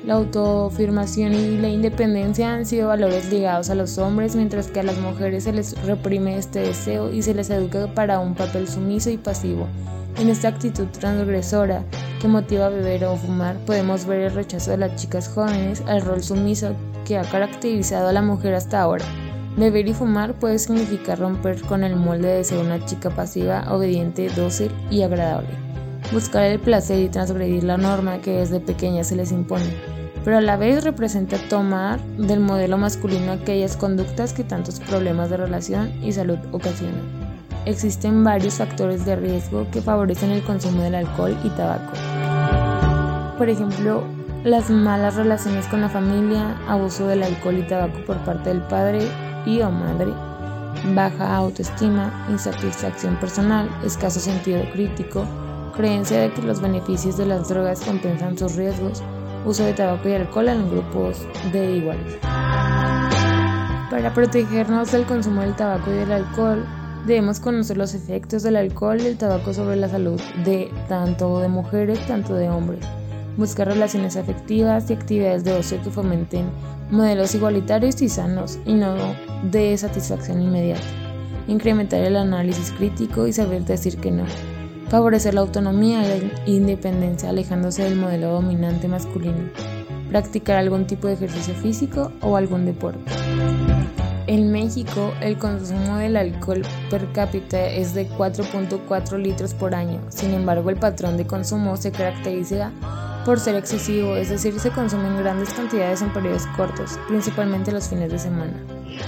La 0.05 0.15
autoafirmación 0.15 1.35
y 1.35 1.59
la 1.59 1.69
independencia 1.69 2.55
han 2.55 2.65
sido 2.65 2.89
valores 2.89 3.31
ligados 3.31 3.71
a 3.71 3.75
los 3.75 3.99
hombres, 3.99 4.37
mientras 4.37 4.69
que 4.69 4.81
a 4.81 4.85
las 4.85 4.99
mujeres 4.99 5.45
se 5.45 5.53
les 5.53 5.81
reprime 5.85 6.39
este 6.39 6.61
deseo 6.61 7.13
y 7.13 7.23
se 7.23 7.35
les 7.35 7.51
educa 7.51 7.93
para 7.93 8.21
un 8.21 8.35
papel 8.35 8.69
sumiso 8.69 9.11
y 9.11 9.17
pasivo. 9.17 9.67
En 10.19 10.31
esta 10.31 10.49
actitud 10.49 10.87
transgresora 10.99 11.83
que 12.21 12.29
motiva 12.29 12.67
a 12.67 12.71
beber 12.71 13.05
o 13.05 13.17
fumar, 13.17 13.57
podemos 13.67 14.07
ver 14.07 14.21
el 14.21 14.33
rechazo 14.33 14.71
de 14.71 14.79
las 14.79 14.95
chicas 14.95 15.29
jóvenes 15.29 15.83
al 15.87 16.03
rol 16.03 16.23
sumiso 16.23 16.75
que 17.05 17.19
ha 17.19 17.23
caracterizado 17.23 18.09
a 18.09 18.13
la 18.13 18.23
mujer 18.23 18.55
hasta 18.55 18.81
ahora. 18.81 19.05
Beber 19.57 19.89
y 19.89 19.95
fumar 19.95 20.35
puede 20.35 20.59
significar 20.59 21.19
romper 21.19 21.63
con 21.63 21.83
el 21.83 21.97
molde 21.97 22.29
de 22.29 22.45
ser 22.45 22.59
una 22.59 22.85
chica 22.85 23.09
pasiva, 23.09 23.65
obediente, 23.73 24.29
dócil 24.37 24.71
y 24.91 25.01
agradable. 25.01 25.49
Buscar 26.13 26.45
el 26.45 26.61
placer 26.61 27.01
y 27.01 27.09
transgredir 27.09 27.65
la 27.65 27.79
norma 27.79 28.19
que 28.19 28.33
desde 28.33 28.61
pequeña 28.61 29.03
se 29.03 29.17
les 29.17 29.33
impone, 29.33 29.65
pero 30.25 30.37
a 30.37 30.41
la 30.43 30.59
vez 30.59 30.85
representa 30.85 31.39
tomar 31.49 32.01
del 32.19 32.41
modelo 32.41 32.77
masculino 32.77 33.33
aquellas 33.33 33.79
conductas 33.79 34.35
que 34.35 34.45
tantos 34.45 34.79
problemas 34.79 35.31
de 35.31 35.39
relación 35.39 35.91
y 36.05 36.13
salud 36.13 36.39
ocasionan. 36.53 37.01
Existen 37.65 38.23
varios 38.23 38.57
factores 38.57 39.07
de 39.07 39.17
riesgo 39.17 39.67
que 39.71 39.81
favorecen 39.81 40.33
el 40.33 40.43
consumo 40.43 40.83
del 40.83 40.97
alcohol 40.97 41.35
y 41.43 41.49
tabaco. 41.49 41.95
Por 43.39 43.49
ejemplo, 43.49 44.05
las 44.45 44.69
malas 44.69 45.17
relaciones 45.17 45.67
con 45.67 45.81
la 45.81 45.89
familia, 45.89 46.57
abuso 46.69 47.07
del 47.09 47.23
alcohol 47.23 47.57
y 47.57 47.67
tabaco 47.67 47.99
por 48.07 48.19
parte 48.19 48.51
del 48.51 48.61
padre, 48.61 49.01
y 49.47 49.63
o 49.63 49.71
madre, 49.71 50.13
baja 50.95 51.37
autoestima, 51.37 52.27
insatisfacción 52.29 53.17
personal, 53.17 53.71
escaso 53.85 54.21
sentido 54.21 54.63
crítico, 54.73 55.25
creencia 55.75 56.21
de 56.21 56.33
que 56.33 56.43
los 56.43 56.61
beneficios 56.61 57.17
de 57.17 57.27
las 57.27 57.49
drogas 57.49 57.81
compensan 57.81 58.37
sus 58.37 58.57
riesgos, 58.57 59.03
uso 59.47 59.65
de 59.65 59.73
tabaco 59.73 60.09
y 60.09 60.15
alcohol 60.15 60.49
en 60.49 60.71
grupos 60.71 61.27
de 61.53 61.77
iguales. 61.77 62.19
Para 63.91 64.13
protegernos 64.13 64.93
del 64.93 65.05
consumo 65.05 65.43
del 65.43 65.55
tabaco 65.55 65.91
y 65.91 65.95
del 65.95 66.13
alcohol, 66.13 66.67
debemos 67.07 67.39
conocer 67.39 67.77
los 67.77 67.95
efectos 67.95 68.43
del 68.43 68.57
alcohol 68.57 69.01
y 69.01 69.07
el 69.07 69.17
tabaco 69.17 69.55
sobre 69.55 69.77
la 69.77 69.89
salud 69.89 70.21
de 70.45 70.71
tanto 70.89 71.41
de 71.41 71.49
mujeres, 71.49 72.05
tanto 72.07 72.35
de 72.35 72.49
hombres. 72.49 72.85
Buscar 73.37 73.69
relaciones 73.69 74.17
afectivas 74.17 74.91
y 74.91 74.95
actividades 74.95 75.45
de 75.45 75.53
ocio 75.53 75.81
que 75.83 75.91
fomenten 75.91 76.47
modelos 76.91 77.35
igualitarios 77.35 78.01
y 78.03 78.09
sanos 78.09 78.59
y 78.65 78.75
no 78.75 78.97
de 79.43 79.77
satisfacción 79.77 80.43
inmediata, 80.43 80.87
incrementar 81.47 82.01
el 82.01 82.17
análisis 82.17 82.73
crítico 82.73 83.27
y 83.27 83.33
saber 83.33 83.65
decir 83.65 83.99
que 83.99 84.11
no, 84.11 84.25
favorecer 84.89 85.35
la 85.35 85.41
autonomía 85.41 86.03
y 86.05 86.21
la 86.21 86.43
independencia 86.47 87.29
alejándose 87.29 87.85
del 87.85 87.97
modelo 87.97 88.33
dominante 88.33 88.89
masculino, 88.89 89.51
practicar 90.11 90.57
algún 90.57 90.87
tipo 90.87 91.09
de 91.09 91.15
ejercicio 91.15 91.55
físico 91.55 92.13
o 92.21 92.37
algún 92.37 92.65
deporte. 92.67 93.11
En 94.29 94.51
México, 94.51 95.13
el 95.21 95.39
consumo 95.39 95.99
del 95.99 96.17
alcohol 96.17 96.63
per 96.91 97.13
cápita 97.13 97.65
es 97.65 97.95
de 97.95 98.09
4.4 98.09 99.19
litros 99.19 99.55
por 99.55 99.73
año. 99.73 100.01
Sin 100.09 100.35
embargo, 100.35 100.69
el 100.71 100.77
patrón 100.77 101.17
de 101.17 101.29
consumo 101.29 101.77
se 101.77 101.93
caracteriza 101.93 102.73
por 103.25 103.39
ser 103.39 103.55
excesivo, 103.55 104.17
es 104.17 104.29
decir, 104.29 104.59
se 104.59 104.71
consume 104.71 105.07
en 105.09 105.19
grandes 105.19 105.53
cantidades 105.55 106.03
en 106.03 106.13
periodos 106.13 106.47
cortos, 106.57 106.99
principalmente 107.07 107.71
los 107.71 107.89
fines 107.89 108.11
de 108.11 108.19
semana. 108.19 108.55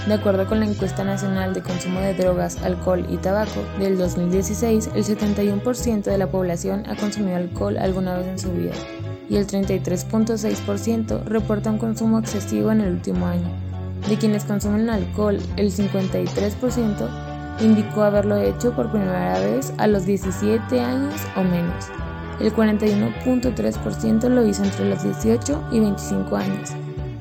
De 0.07 0.13
acuerdo 0.13 0.47
con 0.47 0.59
la 0.59 0.65
encuesta 0.65 1.03
nacional 1.03 1.53
de 1.53 1.61
consumo 1.61 1.99
de 1.99 2.13
drogas, 2.13 2.61
alcohol 2.63 3.05
y 3.09 3.17
tabaco 3.17 3.61
del 3.79 3.97
2016, 3.97 4.91
el 4.95 5.03
71% 5.03 6.03
de 6.03 6.17
la 6.17 6.27
población 6.27 6.83
ha 6.87 6.95
consumido 6.95 7.37
alcohol 7.37 7.77
alguna 7.77 8.17
vez 8.17 8.27
en 8.27 8.39
su 8.39 8.51
vida 8.51 8.73
y 9.29 9.35
el 9.35 9.45
33.6% 9.45 11.23
reporta 11.25 11.69
un 11.69 11.77
consumo 11.77 12.19
excesivo 12.19 12.71
en 12.71 12.81
el 12.81 12.93
último 12.93 13.27
año. 13.27 13.49
De 14.07 14.17
quienes 14.17 14.43
consumen 14.45 14.89
alcohol, 14.89 15.39
el 15.57 15.71
53% 15.71 17.09
indicó 17.61 18.03
haberlo 18.03 18.37
hecho 18.37 18.73
por 18.73 18.89
primera 18.91 19.39
vez 19.39 19.73
a 19.77 19.87
los 19.87 20.05
17 20.05 20.79
años 20.79 21.13
o 21.35 21.43
menos. 21.43 21.85
El 22.39 22.53
41.3% 22.55 24.29
lo 24.29 24.45
hizo 24.45 24.63
entre 24.63 24.89
los 24.89 25.03
18 25.03 25.69
y 25.71 25.79
25 25.81 26.35
años, 26.37 26.69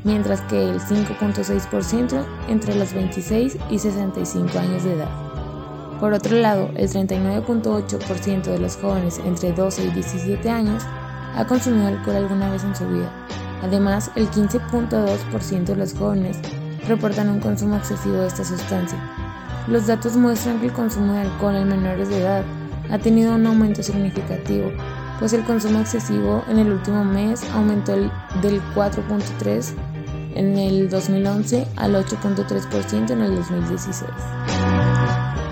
mientras 0.09 0.41
que 0.43 0.71
el 0.71 0.81
5.6% 0.81 2.25
entre 2.49 2.75
los 2.75 2.95
26 2.95 3.59
y 3.71 3.79
65 3.79 4.59
años 4.59 4.83
de 4.85 4.95
edad. 4.95 5.11
Por 6.01 6.15
otro 6.15 6.39
lado, 6.39 6.71
el 6.77 6.89
39.8% 6.89 8.43
de 8.45 8.59
los 8.59 8.77
jóvenes 8.77 9.21
entre 9.23 9.53
12 9.53 9.85
y 9.85 9.91
17 9.91 10.49
años 10.49 10.83
ha 11.37 11.45
consumido 11.47 11.89
alcohol 11.89 12.17
alguna 12.17 12.51
vez 12.51 12.65
en 12.65 12.75
su 12.75 12.89
vida. 12.89 13.13
Además, 13.63 14.11
el 14.17 14.31
15.2% 14.31 15.65
de 15.65 15.77
los 15.77 15.93
jóvenes 15.93 16.39
reportan 16.87 17.29
un 17.29 17.41
consumo 17.41 17.77
excesivo 17.77 18.17
de 18.17 18.29
esta 18.29 18.45
sustancia. 18.45 18.99
Los 19.67 19.87
datos 19.87 20.17
muestran 20.17 20.59
que 20.61 20.67
el 20.67 20.73
consumo 20.73 21.13
de 21.13 21.21
alcohol 21.21 21.57
en 21.57 21.69
menores 21.69 22.09
de 22.09 22.21
edad 22.21 22.45
ha 22.91 22.99
tenido 22.99 23.35
un 23.35 23.47
aumento 23.47 23.83
significativo, 23.83 24.71
pues 25.19 25.35
el 25.35 25.45
consumo 25.45 25.81
excesivo 25.81 26.43
en 26.49 26.61
el 26.61 26.73
último 26.73 27.05
mes 27.05 27.45
aumentó 27.53 27.93
del 27.93 28.63
4.3 28.75 29.75
en 30.39 30.57
el 30.57 30.89
2011 30.89 31.67
al 31.77 31.95
8.3% 31.97 33.11
en 33.11 33.21
el 33.21 33.35
2016. 33.35 34.11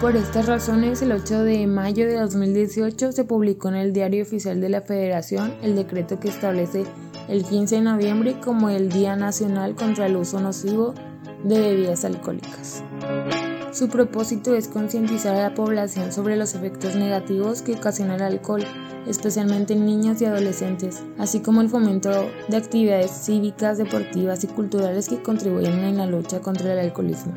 Por 0.01 0.15
estas 0.15 0.47
razones, 0.47 1.03
el 1.03 1.11
8 1.11 1.43
de 1.43 1.67
mayo 1.67 2.07
de 2.07 2.15
2018 2.21 3.11
se 3.11 3.25
publicó 3.25 3.69
en 3.69 3.75
el 3.75 3.93
Diario 3.93 4.23
Oficial 4.23 4.61
de 4.61 4.69
la 4.69 4.83
Federación 4.83 5.55
el 5.63 5.75
decreto 5.75 6.21
que 6.21 6.29
establece 6.29 6.85
el 7.29 7.45
15 7.45 7.77
de 7.77 7.83
noviembre 7.83 8.37
como 8.41 8.71
el 8.71 8.89
Día 8.89 9.17
Nacional 9.17 9.75
contra 9.75 10.07
el 10.07 10.17
Uso 10.17 10.39
Nocivo 10.39 10.95
de 11.43 11.59
Bebidas 11.59 12.05
Alcohólicas. 12.05 12.85
Su 13.77 13.91
propósito 13.91 14.55
es 14.55 14.69
concientizar 14.69 15.37
a 15.37 15.51
la 15.51 15.55
población 15.55 16.11
sobre 16.11 16.35
los 16.35 16.55
efectos 16.55 16.97
negativos 16.97 17.61
que 17.61 17.75
ocasiona 17.75 18.15
el 18.15 18.23
alcohol 18.23 18.65
especialmente 19.07 19.75
en 19.75 19.85
niños 19.85 20.23
y 20.23 20.25
adolescentes, 20.25 21.03
así 21.19 21.41
como 21.41 21.61
el 21.61 21.69
fomento 21.69 22.09
de 22.49 22.57
actividades 22.57 23.11
cívicas, 23.11 23.77
deportivas 23.77 24.43
y 24.45 24.47
culturales 24.47 25.11
que 25.11 25.23
contribuyen 25.23 25.79
en 25.81 25.99
la 25.99 26.07
lucha 26.07 26.41
contra 26.41 26.73
el 26.73 26.79
alcoholismo. 26.79 27.35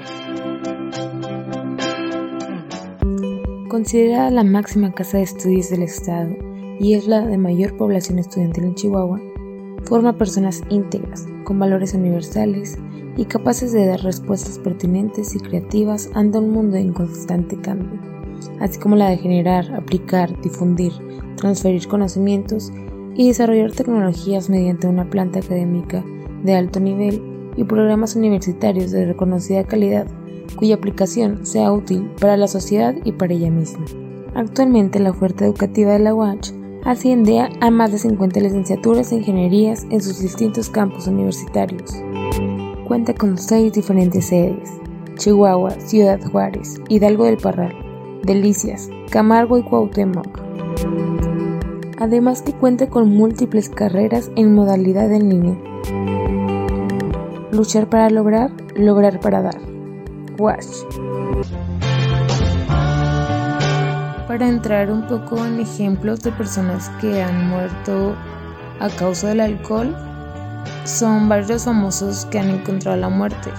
Considerada 3.68 4.32
la 4.32 4.46
máxima 4.46 4.94
casa 4.94 5.18
de 5.18 5.24
estudios 5.24 5.70
del 5.70 5.84
Estado 5.84 6.38
y 6.80 6.94
es 6.94 7.06
la 7.06 7.20
de 7.20 7.38
mayor 7.38 7.76
población 7.76 8.18
estudiantil 8.18 8.64
en 8.64 8.76
Chihuahua, 8.76 9.20
forma 9.84 10.18
personas 10.18 10.62
íntegras, 10.70 11.26
con 11.50 11.58
valores 11.58 11.96
universales 11.96 12.78
y 13.18 13.26
capaces 13.26 13.74
de 13.74 13.88
dar 13.88 14.04
respuestas 14.04 14.60
pertinentes 14.60 15.34
y 15.34 15.40
creativas 15.40 16.12
ante 16.14 16.38
un 16.38 16.52
mundo 16.52 16.78
en 16.78 16.94
constante 16.94 17.60
cambio, 17.60 18.00
así 18.60 18.78
como 18.78 18.96
la 18.96 19.10
de 19.10 19.18
generar, 19.18 19.74
aplicar, 19.74 20.40
difundir, 20.42 20.94
transferir 21.38 21.88
conocimientos 21.88 22.72
y 23.16 23.30
desarrollar 23.30 23.72
tecnologías 23.72 24.48
mediante 24.48 24.86
una 24.86 25.10
planta 25.10 25.40
académica 25.40 26.06
de 26.44 26.54
alto 26.54 26.80
nivel 26.80 27.20
y 27.58 27.64
programas 27.64 28.16
universitarios 28.16 28.92
de 28.92 29.08
reconocida 29.08 29.64
calidad 29.64 30.06
cuya 30.56 30.76
aplicación 30.76 31.48
sea 31.48 31.72
útil 31.74 32.12
para 32.22 32.38
la 32.38 32.48
sociedad 32.48 32.94
y 33.06 33.14
para 33.14 33.34
ella 33.34 33.50
misma. 33.50 33.86
Actualmente 34.36 35.00
la 35.00 35.10
oferta 35.10 35.46
educativa 35.46 35.94
de 35.94 36.00
la 36.00 36.14
UACH 36.14 36.59
asciende 36.86 37.48
a 37.60 37.72
más 37.72 37.92
de 37.92 37.98
50 37.98 38.40
licenciaturas 38.40 39.12
e 39.12 39.18
ingenierías 39.18 39.86
en 39.90 40.02
sus 40.02 40.20
distintos 40.20 40.70
campos 40.70 41.08
universitarios. 41.08 41.94
Cuenta 42.88 43.14
con 43.14 43.38
seis 43.38 43.74
diferentes 43.74 44.26
sedes, 44.28 44.70
Chihuahua, 45.16 45.72
Ciudad 45.80 46.20
Juárez, 46.32 46.82
Hidalgo 46.90 47.26
del 47.26 47.38
Parral, 47.38 47.76
Delicias, 48.24 48.90
Camargo 49.10 49.58
y 49.58 49.64
Cuauhtémoc 49.64 50.50
además 52.00 52.42
que 52.42 52.54
cuenta 52.54 52.90
con 52.90 53.10
múltiples 53.10 53.70
carreras 53.70 54.32
en 54.36 54.56
modalidad 54.56 55.12
en 55.12 55.30
línea. 55.30 55.58
Luchar 57.52 57.90
para 57.90 58.10
lograr, 58.10 58.52
lograr 58.76 59.20
para 59.20 59.42
dar. 59.42 59.60
Para 64.40 64.52
entrar 64.52 64.90
un 64.90 65.06
poco 65.06 65.46
en 65.46 65.60
ejemplos 65.60 66.22
de 66.22 66.32
personas 66.32 66.90
que 67.02 67.22
han 67.22 67.50
muerto 67.50 68.16
a 68.80 68.88
causa 68.88 69.28
del 69.28 69.42
alcohol, 69.42 69.94
son 70.86 71.28
varios 71.28 71.66
famosos 71.66 72.24
que 72.24 72.40
han 72.40 72.50
encontrado 72.50 72.96
la 72.96 73.10
muerte. 73.10 73.52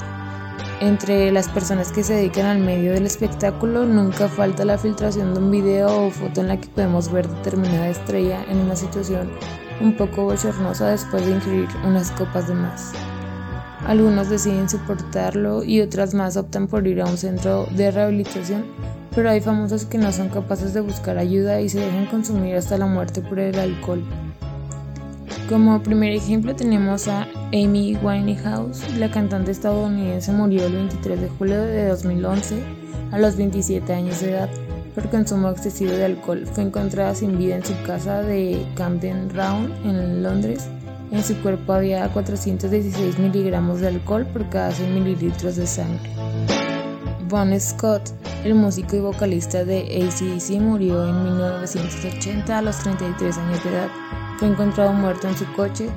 Entre 0.81 1.31
las 1.33 1.51
personas 1.51 1.93
que 1.93 2.03
se 2.03 2.15
dedican 2.15 2.47
al 2.47 2.61
medio 2.61 2.95
del 2.95 3.05
espectáculo 3.05 3.85
nunca 3.85 4.27
falta 4.27 4.65
la 4.65 4.79
filtración 4.79 5.35
de 5.35 5.41
un 5.41 5.51
video 5.51 6.07
o 6.07 6.11
foto 6.11 6.41
en 6.41 6.49
la 6.49 6.59
que 6.59 6.69
podemos 6.69 7.13
ver 7.13 7.29
determinada 7.29 7.91
estrella 7.91 8.43
en 8.49 8.61
una 8.61 8.75
situación 8.75 9.31
un 9.83 9.95
poco 9.99 10.25
bochornosa 10.25 10.89
después 10.89 11.27
de 11.27 11.33
ingerir 11.33 11.69
unas 11.85 12.11
copas 12.13 12.49
de 12.49 12.55
más. 12.55 12.93
Algunos 13.87 14.31
deciden 14.31 14.71
soportarlo 14.71 15.63
y 15.63 15.83
otras 15.83 16.15
más 16.15 16.39
optan 16.39 16.69
por 16.69 16.87
ir 16.87 17.03
a 17.03 17.05
un 17.05 17.19
centro 17.19 17.67
de 17.67 17.91
rehabilitación, 17.91 18.65
pero 19.15 19.31
hay 19.31 19.41
famosos 19.41 19.85
que 19.85 19.99
no 19.99 20.13
son 20.13 20.29
capaces 20.29 20.75
de 20.75 20.81
buscar 20.81 21.19
ayuda 21.19 21.61
y 21.61 21.69
se 21.69 21.81
dejan 21.81 22.07
consumir 22.07 22.57
hasta 22.57 22.79
la 22.79 22.87
muerte 22.87 23.21
por 23.21 23.39
el 23.39 23.59
alcohol. 23.59 24.03
Como 25.49 25.83
primer 25.83 26.13
ejemplo 26.13 26.55
tenemos 26.55 27.09
a 27.09 27.27
Amy 27.49 27.99
Winehouse, 28.01 28.89
la 28.97 29.11
cantante 29.11 29.51
estadounidense 29.51 30.31
murió 30.31 30.67
el 30.67 30.75
23 30.75 31.21
de 31.21 31.29
julio 31.29 31.61
de 31.61 31.89
2011 31.89 32.63
a 33.11 33.19
los 33.19 33.37
27 33.37 33.93
años 33.93 34.21
de 34.21 34.31
edad 34.31 34.51
por 34.95 35.09
consumo 35.11 35.51
excesivo 35.51 35.93
de 35.93 36.05
alcohol. 36.05 36.47
Fue 36.53 36.63
encontrada 36.63 37.15
sin 37.15 37.39
vida 37.39 37.57
en 37.57 37.65
su 37.65 37.75
casa 37.85 38.23
de 38.23 38.65
Camden 38.77 39.31
Round 39.31 39.73
en 39.85 40.23
Londres. 40.23 40.69
En 41.11 41.25
su 41.25 41.35
cuerpo 41.43 41.73
había 41.73 42.09
416 42.13 43.19
miligramos 43.19 43.81
de 43.81 43.89
alcohol 43.89 44.27
por 44.27 44.49
cada 44.49 44.71
100 44.71 44.95
mililitros 44.95 45.57
de 45.57 45.67
sangre. 45.67 46.70
Bon 47.31 47.61
Scott, 47.61 48.11
el 48.45 48.57
músico 48.57 48.97
y 48.97 48.99
vocalista 49.01 49.65
de 49.65 49.83
ACDC, 49.83 50.61
murió 50.61 51.09
en 51.09 51.23
1980 51.23 52.59
a 52.59 52.61
los 52.61 52.77
33 52.79 53.39
años 53.39 53.63
de 53.63 53.71
edad 53.71 53.89
fue 54.41 54.49
encontrado 54.49 54.93
muerto 54.93 55.29
en 55.29 55.37
su 55.37 55.45
coche 55.53 55.89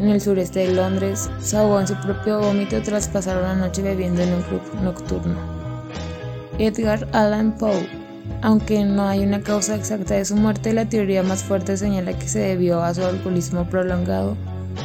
en 0.00 0.08
el 0.08 0.20
sureste 0.20 0.60
de 0.60 0.74
Londres. 0.74 1.30
Se 1.38 1.56
ahogó 1.56 1.78
en 1.78 1.86
su 1.86 1.94
propio 2.00 2.40
vómito 2.40 2.82
tras 2.82 3.06
pasar 3.06 3.36
una 3.38 3.54
noche 3.54 3.82
bebiendo 3.82 4.20
en 4.20 4.34
un 4.34 4.42
club 4.42 4.62
nocturno. 4.82 5.36
Edgar 6.58 7.06
Allan 7.12 7.56
Poe. 7.56 7.88
Aunque 8.42 8.84
no 8.84 9.06
hay 9.06 9.20
una 9.22 9.42
causa 9.42 9.76
exacta 9.76 10.14
de 10.14 10.24
su 10.24 10.34
muerte, 10.34 10.72
la 10.72 10.88
teoría 10.88 11.22
más 11.22 11.44
fuerte 11.44 11.76
señala 11.76 12.18
que 12.18 12.26
se 12.26 12.40
debió 12.40 12.82
a 12.82 12.94
su 12.94 13.04
alcoholismo 13.04 13.68
prolongado, 13.68 14.36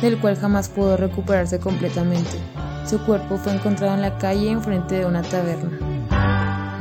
del 0.02 0.20
cual 0.20 0.36
jamás 0.36 0.70
pudo 0.70 0.98
recuperarse 0.98 1.58
completamente. 1.60 2.38
Su 2.88 3.04
cuerpo 3.06 3.38
fue 3.38 3.54
encontrado 3.54 3.96
en 3.96 4.02
la 4.02 4.18
calle 4.20 4.52
enfrente 4.52 4.96
de 4.96 5.06
una 5.06 5.24
taberna. 5.24 5.85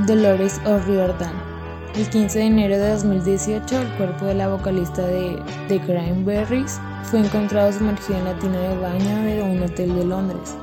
Dolores 0.07 0.61
O'Riordan 0.67 1.55
el 1.97 2.11
15 2.11 2.41
de 2.41 2.45
enero 2.47 2.77
de 2.77 2.91
2018, 2.91 3.81
el 3.81 3.89
cuerpo 3.97 4.25
de 4.25 4.35
la 4.35 4.49
vocalista 4.49 5.07
de 5.07 5.41
The 5.69 5.81
Cranberries 5.81 6.81
fue 7.05 7.21
encontrado 7.21 7.73
sumergido 7.73 8.19
en 8.19 8.25
la 8.25 8.39
tina 8.41 8.59
de 8.59 8.77
baño 8.79 9.23
de 9.23 9.43
un 9.43 9.63
hotel 9.63 9.95
de 9.95 10.05
Londres. 10.05 10.57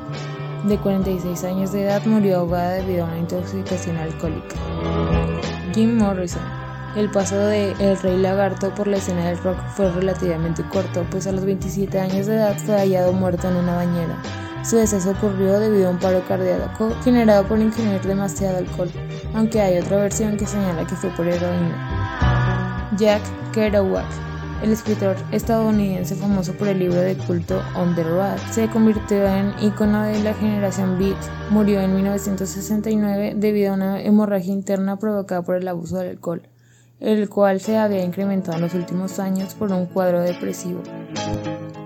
De 0.65 0.77
46 0.77 1.43
años 1.45 1.71
de 1.71 1.83
edad, 1.83 2.05
murió 2.05 2.39
ahogada 2.39 2.73
debido 2.73 3.05
a 3.05 3.07
una 3.07 3.19
intoxicación 3.19 3.95
alcohólica. 3.95 4.57
Jim 5.73 5.97
Morrison. 5.97 6.43
El 6.97 7.09
paso 7.09 7.37
de 7.37 7.71
El 7.79 7.97
Rey 7.97 8.17
Lagarto 8.17 8.75
por 8.75 8.87
la 8.87 8.97
escena 8.97 9.29
del 9.29 9.37
rock 9.37 9.57
fue 9.73 9.89
relativamente 9.89 10.63
corto, 10.67 11.05
pues 11.09 11.27
a 11.27 11.31
los 11.31 11.45
27 11.45 11.97
años 11.97 12.27
de 12.27 12.35
edad 12.35 12.57
fue 12.57 12.75
hallado 12.75 13.13
muerto 13.13 13.47
en 13.47 13.55
una 13.55 13.75
bañera. 13.75 14.21
Su 14.63 14.77
deceso 14.77 15.11
ocurrió 15.11 15.59
debido 15.59 15.87
a 15.87 15.91
un 15.91 15.97
paro 15.97 16.21
cardíaco 16.27 16.91
generado 17.03 17.47
por 17.47 17.59
ingerir 17.59 18.01
demasiado 18.01 18.59
alcohol, 18.59 18.91
aunque 19.33 19.59
hay 19.59 19.79
otra 19.79 19.97
versión 19.97 20.37
que 20.37 20.45
señala 20.45 20.85
que 20.85 20.95
fue 20.95 21.09
por 21.11 21.27
heroína. 21.27 22.89
Jack 22.97 23.21
Kerouac, 23.53 24.05
el 24.61 24.71
escritor 24.71 25.15
estadounidense 25.31 26.15
famoso 26.15 26.53
por 26.53 26.67
el 26.67 26.77
libro 26.77 27.01
de 27.01 27.15
culto 27.15 27.59
On 27.75 27.95
the 27.95 28.03
Road, 28.03 28.37
se 28.51 28.69
convirtió 28.69 29.25
en 29.25 29.51
ícono 29.59 30.03
de 30.03 30.21
la 30.21 30.35
generación 30.35 30.99
beat. 30.99 31.17
Murió 31.49 31.81
en 31.81 31.95
1969 31.95 33.33
debido 33.37 33.71
a 33.71 33.75
una 33.75 34.01
hemorragia 34.01 34.53
interna 34.53 34.99
provocada 34.99 35.41
por 35.41 35.55
el 35.55 35.67
abuso 35.67 35.97
del 35.97 36.11
alcohol, 36.11 36.43
el 37.01 37.27
cual 37.29 37.59
se 37.59 37.77
había 37.77 38.03
incrementado 38.03 38.57
en 38.57 38.63
los 38.63 38.73
últimos 38.73 39.19
años 39.19 39.55
por 39.55 39.71
un 39.71 39.87
cuadro 39.87 40.21
depresivo. 40.21 40.81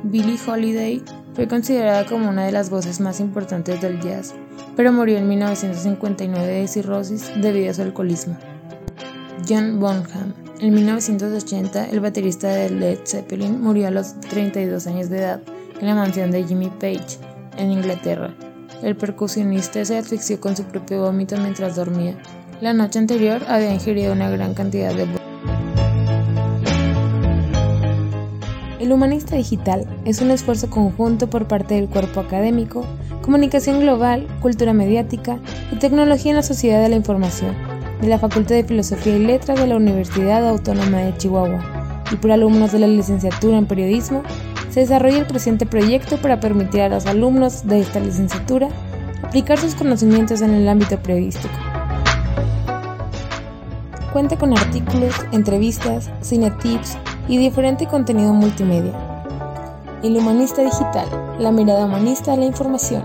Billie 0.04 0.38
Holiday 0.46 1.02
fue 1.34 1.48
considerada 1.48 2.06
como 2.06 2.30
una 2.30 2.46
de 2.46 2.52
las 2.52 2.70
voces 2.70 3.00
más 3.00 3.20
importantes 3.20 3.82
del 3.82 4.00
jazz, 4.02 4.36
pero 4.76 4.92
murió 4.92 5.18
en 5.18 5.28
1959 5.28 6.46
de 6.46 6.68
cirrosis 6.68 7.32
debido 7.42 7.72
a 7.72 7.74
su 7.74 7.82
alcoholismo. 7.82 8.38
John 9.48 9.80
Bonham. 9.80 10.34
En 10.60 10.74
1980, 10.74 11.90
el 11.90 12.00
baterista 12.00 12.48
de 12.48 12.70
Led 12.70 13.00
Zeppelin 13.06 13.62
murió 13.62 13.88
a 13.88 13.92
los 13.92 14.20
32 14.22 14.88
años 14.88 15.10
de 15.10 15.20
edad 15.20 15.42
en 15.80 15.88
la 15.88 15.96
mansión 15.96 16.32
de 16.32 16.46
Jimmy 16.46 16.70
Page, 16.70 17.20
en 17.58 17.72
Inglaterra. 17.72 18.34
El 18.82 18.96
percusionista 18.96 19.84
se 19.84 19.98
asfixió 19.98 20.40
con 20.40 20.56
su 20.56 20.64
propio 20.64 21.02
vómito 21.02 21.38
mientras 21.38 21.76
dormía. 21.76 22.18
La 22.62 22.72
noche 22.72 23.00
anterior 23.00 23.44
había 23.50 23.74
ingerido 23.74 24.14
una 24.14 24.30
gran 24.30 24.54
cantidad 24.54 24.94
de 24.94 25.06
El 28.80 28.94
humanista 28.94 29.36
digital 29.36 29.86
es 30.06 30.22
un 30.22 30.32
esfuerzo 30.32 30.70
conjunto 30.70 31.30
por 31.30 31.50
parte 31.50 31.76
del 31.76 31.90
cuerpo 31.90 32.22
académico, 32.22 32.86
comunicación 33.22 33.82
global, 33.82 34.26
cultura 34.42 34.72
mediática 34.72 35.38
y 35.74 35.76
tecnología 35.80 36.32
en 36.32 36.38
la 36.38 36.44
sociedad 36.44 36.82
de 36.82 36.88
la 36.88 36.96
información, 36.96 37.54
de 38.00 38.08
la 38.08 38.20
Facultad 38.20 38.56
de 38.56 38.64
Filosofía 38.64 39.18
y 39.18 39.26
Letras 39.26 39.60
de 39.60 39.68
la 39.68 39.76
Universidad 39.76 40.48
Autónoma 40.48 41.00
de 41.00 41.18
Chihuahua 41.18 42.06
y 42.10 42.16
por 42.16 42.32
alumnos 42.32 42.72
de 42.72 42.80
la 42.80 42.88
licenciatura 42.88 43.58
en 43.58 43.66
periodismo, 43.66 44.24
se 44.70 44.80
desarrolla 44.80 45.18
el 45.18 45.28
presente 45.28 45.66
proyecto 45.66 46.18
para 46.22 46.40
permitir 46.40 46.82
a 46.82 46.90
los 46.90 47.06
alumnos 47.06 47.68
de 47.68 47.82
esta 47.82 48.00
licenciatura 48.00 48.70
aplicar 49.24 49.60
sus 49.60 49.76
conocimientos 49.76 50.42
en 50.42 50.54
el 50.54 50.70
ámbito 50.70 50.98
periodístico. 51.00 51.75
Cuenta 54.16 54.38
con 54.38 54.58
artículos, 54.58 55.14
entrevistas, 55.34 56.10
cine 56.22 56.50
tips, 56.50 56.98
y 57.28 57.38
diferente 57.38 57.86
contenido 57.86 58.32
multimedia. 58.32 58.94
El 60.04 60.16
humanista 60.16 60.62
digital, 60.62 61.06
la 61.38 61.52
mirada 61.52 61.84
humanista 61.84 62.32
a 62.32 62.38
la 62.38 62.46
información. 62.46 63.04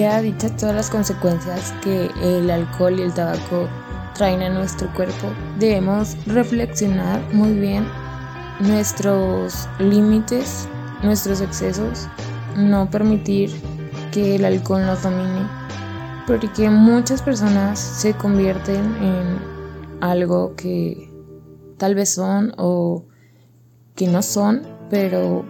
Ya 0.00 0.22
dichas 0.22 0.56
todas 0.56 0.74
las 0.74 0.88
consecuencias 0.88 1.74
que 1.82 2.10
el 2.22 2.50
alcohol 2.50 2.98
y 2.98 3.02
el 3.02 3.12
tabaco 3.12 3.68
traen 4.14 4.40
a 4.40 4.48
nuestro 4.48 4.90
cuerpo, 4.94 5.28
debemos 5.58 6.16
reflexionar 6.26 7.20
muy 7.34 7.52
bien 7.52 7.86
nuestros 8.60 9.68
límites, 9.78 10.66
nuestros 11.02 11.42
excesos, 11.42 12.08
no 12.56 12.90
permitir 12.90 13.50
que 14.10 14.36
el 14.36 14.46
alcohol 14.46 14.86
nos 14.86 15.02
domine, 15.02 15.46
porque 16.26 16.70
muchas 16.70 17.20
personas 17.20 17.78
se 17.78 18.14
convierten 18.14 18.96
en 19.02 19.38
algo 20.00 20.56
que 20.56 21.12
tal 21.76 21.94
vez 21.94 22.08
son 22.08 22.54
o 22.56 23.04
que 23.96 24.06
no 24.06 24.22
son, 24.22 24.62
pero 24.88 25.44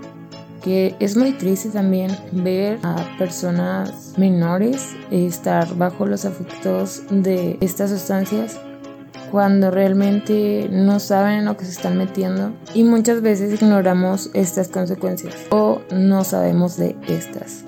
que 0.62 0.94
es 1.00 1.16
muy 1.16 1.32
triste 1.32 1.70
también 1.70 2.10
ver 2.32 2.78
a 2.82 2.96
personas 3.18 4.14
menores 4.16 4.94
estar 5.10 5.74
bajo 5.76 6.06
los 6.06 6.24
efectos 6.24 7.02
de 7.10 7.56
estas 7.60 7.90
sustancias 7.90 8.58
cuando 9.30 9.70
realmente 9.70 10.68
no 10.70 10.98
saben 10.98 11.44
lo 11.44 11.56
que 11.56 11.64
se 11.64 11.72
están 11.72 11.96
metiendo 11.96 12.52
y 12.74 12.84
muchas 12.84 13.22
veces 13.22 13.60
ignoramos 13.60 14.30
estas 14.34 14.68
consecuencias 14.68 15.34
o 15.50 15.80
no 15.92 16.24
sabemos 16.24 16.76
de 16.76 16.96
estas. 17.08 17.64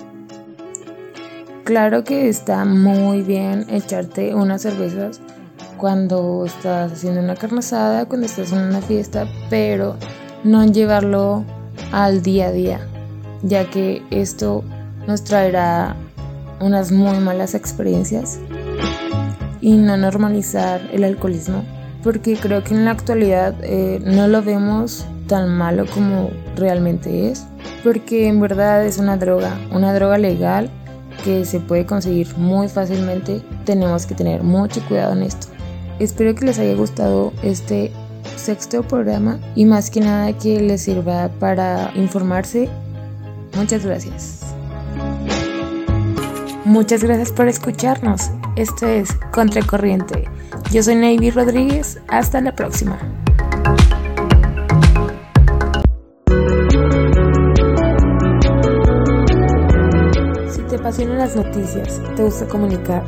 Claro 1.63 2.03
que 2.03 2.27
está 2.27 2.65
muy 2.65 3.21
bien 3.21 3.65
echarte 3.69 4.35
unas 4.35 4.63
cervezas 4.63 5.21
cuando 5.77 6.45
estás 6.45 6.91
haciendo 6.91 7.21
una 7.21 7.35
carne 7.35 7.59
asada, 7.59 8.05
cuando 8.05 8.25
estás 8.25 8.51
en 8.51 8.59
una 8.59 8.81
fiesta, 8.81 9.27
pero 9.49 9.95
no 10.43 10.65
llevarlo 10.65 11.45
al 11.91 12.21
día 12.21 12.47
a 12.47 12.51
día, 12.51 12.87
ya 13.41 13.69
que 13.69 14.01
esto 14.11 14.63
nos 15.07 15.23
traerá 15.23 15.95
unas 16.59 16.91
muy 16.91 17.17
malas 17.19 17.55
experiencias 17.55 18.39
y 19.61 19.75
no 19.75 19.97
normalizar 19.97 20.81
el 20.91 21.03
alcoholismo, 21.03 21.63
porque 22.03 22.35
creo 22.35 22.63
que 22.63 22.73
en 22.73 22.85
la 22.85 22.91
actualidad 22.91 23.55
eh, 23.61 23.99
no 24.03 24.27
lo 24.27 24.41
vemos 24.41 25.05
tan 25.27 25.49
malo 25.57 25.85
como 25.93 26.31
realmente 26.55 27.29
es, 27.29 27.45
porque 27.83 28.27
en 28.27 28.39
verdad 28.39 28.85
es 28.85 28.97
una 28.97 29.17
droga, 29.17 29.57
una 29.71 29.93
droga 29.93 30.17
legal 30.17 30.69
que 31.23 31.45
se 31.45 31.59
puede 31.59 31.85
conseguir 31.85 32.27
muy 32.37 32.67
fácilmente, 32.67 33.41
tenemos 33.65 34.05
que 34.05 34.15
tener 34.15 34.43
mucho 34.43 34.81
cuidado 34.87 35.13
en 35.13 35.23
esto. 35.23 35.47
Espero 35.99 36.35
que 36.35 36.45
les 36.45 36.59
haya 36.59 36.75
gustado 36.75 37.31
este 37.43 37.91
sexto 38.35 38.83
programa 38.83 39.39
y 39.55 39.65
más 39.65 39.89
que 39.89 40.01
nada 40.01 40.37
que 40.37 40.59
les 40.59 40.81
sirva 40.81 41.29
para 41.39 41.91
informarse. 41.95 42.69
Muchas 43.55 43.85
gracias. 43.85 44.41
Muchas 46.65 47.03
gracias 47.03 47.31
por 47.31 47.47
escucharnos. 47.47 48.31
Esto 48.55 48.87
es 48.87 49.13
Contracorriente. 49.31 50.29
Yo 50.71 50.81
soy 50.81 50.95
Navy 50.95 51.29
Rodríguez. 51.29 51.99
Hasta 52.07 52.39
la 52.41 52.55
próxima. 52.55 52.97
Si 60.49 60.61
te 60.63 60.75
apasionan 60.77 61.17
las 61.17 61.35
noticias, 61.35 62.01
te 62.15 62.23
gusta 62.23 62.47
comunicar, 62.47 63.03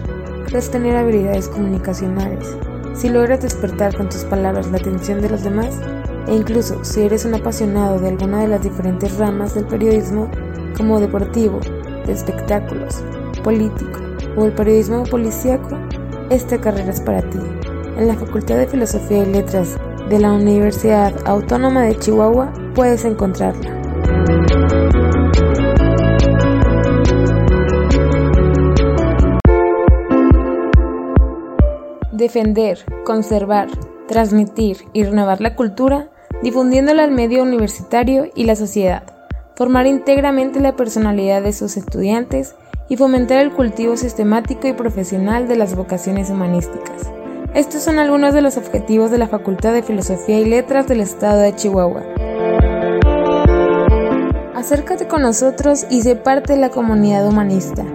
puedes 0.49 0.69
tener 0.69 0.95
habilidades 0.97 1.47
comunicacionales 1.47 2.57
si 2.95 3.09
logras 3.09 3.41
despertar 3.41 3.95
con 3.95 4.09
tus 4.09 4.23
palabras 4.23 4.67
la 4.71 4.77
atención 4.77 5.21
de 5.21 5.29
los 5.29 5.43
demás, 5.43 5.79
e 6.27 6.35
incluso 6.35 6.83
si 6.83 7.01
eres 7.01 7.25
un 7.25 7.35
apasionado 7.35 7.99
de 7.99 8.09
alguna 8.09 8.41
de 8.41 8.47
las 8.47 8.63
diferentes 8.63 9.17
ramas 9.17 9.53
del 9.53 9.65
periodismo, 9.65 10.29
como 10.77 10.99
deportivo, 10.99 11.59
de 12.05 12.13
espectáculos, 12.13 13.03
político 13.43 13.99
o 14.37 14.45
el 14.45 14.53
periodismo 14.53 15.03
policíaco, 15.03 15.77
esta 16.29 16.59
carrera 16.59 16.91
es 16.91 17.01
para 17.01 17.21
ti. 17.29 17.39
En 17.97 18.07
la 18.07 18.15
Facultad 18.15 18.57
de 18.57 18.67
Filosofía 18.67 19.23
y 19.23 19.25
Letras 19.27 19.77
de 20.09 20.19
la 20.19 20.33
Universidad 20.33 21.13
Autónoma 21.25 21.83
de 21.83 21.97
Chihuahua 21.97 22.51
puedes 22.73 23.05
encontrarla. 23.05 23.74
Defender, 32.15 32.79
conservar, 33.05 33.67
transmitir 34.07 34.77
y 34.93 35.03
renovar 35.03 35.41
la 35.41 35.55
cultura, 35.55 36.09
difundiéndola 36.43 37.03
al 37.03 37.11
medio 37.11 37.43
universitario 37.43 38.29
y 38.35 38.45
la 38.45 38.55
sociedad, 38.55 39.03
formar 39.55 39.87
íntegramente 39.87 40.59
la 40.59 40.75
personalidad 40.75 41.41
de 41.41 41.53
sus 41.53 41.77
estudiantes 41.77 42.55
y 42.89 42.97
fomentar 42.97 43.39
el 43.39 43.51
cultivo 43.51 43.97
sistemático 43.97 44.67
y 44.67 44.73
profesional 44.73 45.47
de 45.47 45.55
las 45.55 45.75
vocaciones 45.75 46.29
humanísticas. 46.29 47.11
Estos 47.53 47.83
son 47.83 47.99
algunos 47.99 48.33
de 48.33 48.41
los 48.41 48.57
objetivos 48.57 49.11
de 49.11 49.17
la 49.17 49.27
Facultad 49.27 49.73
de 49.73 49.81
Filosofía 49.81 50.39
y 50.39 50.45
Letras 50.45 50.87
del 50.87 50.99
Estado 50.99 51.39
de 51.39 51.55
Chihuahua. 51.55 52.03
Acércate 54.53 55.07
con 55.07 55.21
nosotros 55.21 55.85
y 55.89 56.01
sé 56.01 56.15
parte 56.15 56.53
de 56.53 56.59
la 56.59 56.69
comunidad 56.69 57.27
humanista. 57.27 57.85